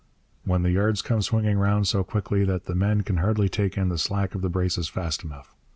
when 0.45 0.63
the 0.63 0.71
yards 0.71 1.03
come 1.03 1.21
swinging 1.21 1.59
round 1.59 1.87
so 1.87 2.03
quickly 2.03 2.43
that 2.43 2.65
the 2.65 2.73
men 2.73 3.01
can 3.01 3.17
hardly 3.17 3.47
take 3.47 3.77
in 3.77 3.89
the 3.89 3.99
slack 3.99 4.33
of 4.33 4.41
the 4.41 4.49
braces 4.49 4.89
fast 4.89 5.23
enough. 5.23 5.53